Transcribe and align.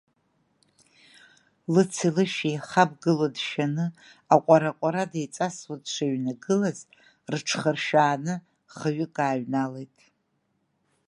Лыци 1.73 2.09
лышәи 2.15 2.49
еихамгыло 2.51 3.27
дшәаны, 3.35 3.85
аҟәара-аҟәара 4.33 5.11
деиҵасуа 5.11 5.75
дшыҩнагылаз, 5.83 6.79
рыҽхыршәааны 7.31 8.33
хҩык 8.75 9.15
ааҩналеит. 9.25 9.95